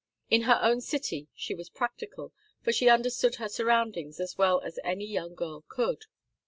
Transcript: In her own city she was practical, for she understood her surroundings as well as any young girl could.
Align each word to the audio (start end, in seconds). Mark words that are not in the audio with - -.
In 0.31 0.41
her 0.49 0.57
own 0.63 0.81
city 0.81 1.27
she 1.35 1.53
was 1.53 1.69
practical, 1.69 2.33
for 2.63 2.71
she 2.73 2.89
understood 2.89 3.35
her 3.35 3.47
surroundings 3.47 4.19
as 4.19 4.35
well 4.35 4.59
as 4.61 4.79
any 4.83 5.05
young 5.05 5.35
girl 5.35 5.63
could. 5.67 6.05